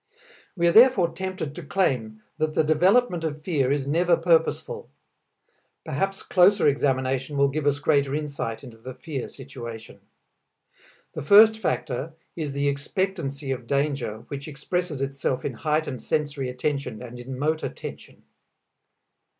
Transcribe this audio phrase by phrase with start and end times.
[0.55, 4.89] We are therefore tempted to claim that the development of fear is never purposeful.
[5.85, 9.99] Perhaps closer examination will give us greater insight into the fear situation.
[11.13, 17.03] The first factor is the expectancy of danger which expresses itself in heightened sensory attention
[17.03, 18.23] and in motor tension.